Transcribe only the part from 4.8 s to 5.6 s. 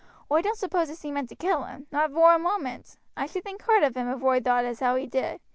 he did.